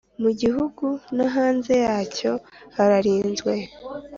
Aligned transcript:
mu 0.21 0.31
Gihugu 0.41 0.85
no 1.15 1.27
hanze 1.35 1.73
yacyo 1.85 2.31
hararinzwe 2.75 3.53